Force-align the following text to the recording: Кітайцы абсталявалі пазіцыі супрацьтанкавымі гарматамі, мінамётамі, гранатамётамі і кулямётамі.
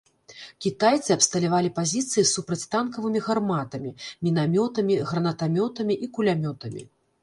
Кітайцы 0.65 1.09
абсталявалі 1.15 1.69
пазіцыі 1.77 2.25
супрацьтанкавымі 2.33 3.19
гарматамі, 3.29 3.95
мінамётамі, 4.27 4.93
гранатамётамі 5.15 6.05
і 6.07 6.15
кулямётамі. 6.19 6.83